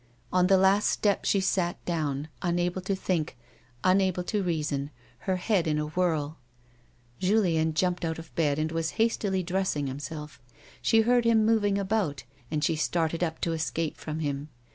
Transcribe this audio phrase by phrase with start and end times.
[0.33, 3.37] On the last step she sat down, unable to think,
[3.83, 4.89] unable to reason,
[5.29, 6.39] her head in a whirl.
[7.19, 10.41] Julien had jumped out of bed, and was hastily dressing himself.
[10.81, 11.81] She heard him moving lOG A WOMAN'S LIFE.
[11.81, 14.49] about, and she started up to escape from him.